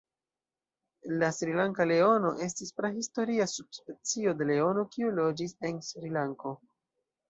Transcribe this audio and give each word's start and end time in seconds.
La 1.23 1.29
Srilanka 1.39 1.87
leono 1.91 2.33
estis 2.47 2.75
prahistoria 2.83 3.49
subspecio 3.55 4.37
de 4.43 4.51
leono, 4.55 4.89
kiu 4.97 5.17
loĝis 5.23 5.59
en 5.73 5.83
Srilanko. 5.95 6.61